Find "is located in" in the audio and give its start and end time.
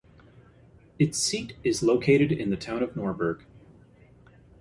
1.63-2.49